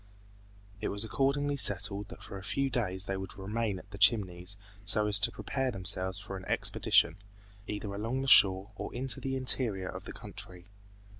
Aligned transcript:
It 0.81 0.87
was 0.87 1.03
accordingly 1.05 1.57
settled 1.57 2.07
that 2.07 2.23
for 2.23 2.39
a 2.39 2.43
few 2.43 2.71
days 2.71 3.05
they 3.05 3.15
would 3.17 3.37
remain 3.37 3.77
at 3.77 3.91
the 3.91 3.99
Chimneys 3.99 4.57
so 4.83 5.05
as 5.05 5.19
to 5.19 5.31
prepare 5.31 5.69
themselves 5.69 6.17
for 6.17 6.35
an 6.37 6.45
expedition, 6.45 7.17
either 7.67 7.93
along 7.93 8.23
the 8.23 8.27
shore 8.27 8.71
or 8.75 8.91
into 8.95 9.19
the 9.19 9.35
interior 9.35 9.89
of 9.89 10.05
the 10.05 10.11
country. 10.13 10.65